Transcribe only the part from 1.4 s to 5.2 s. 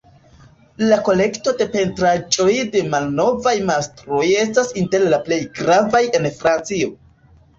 de pentraĵoj de malnovaj mastroj estas inter la